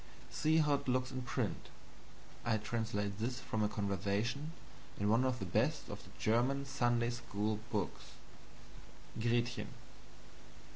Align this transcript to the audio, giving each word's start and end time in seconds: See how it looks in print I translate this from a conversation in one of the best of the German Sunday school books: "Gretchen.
See 0.31 0.57
how 0.57 0.73
it 0.73 0.87
looks 0.87 1.11
in 1.11 1.21
print 1.21 1.69
I 2.43 2.57
translate 2.57 3.19
this 3.19 3.39
from 3.39 3.61
a 3.61 3.69
conversation 3.69 4.51
in 4.99 5.09
one 5.09 5.23
of 5.23 5.37
the 5.37 5.45
best 5.45 5.89
of 5.89 6.03
the 6.03 6.09
German 6.19 6.65
Sunday 6.65 7.11
school 7.11 7.59
books: 7.71 8.13
"Gretchen. 9.19 9.67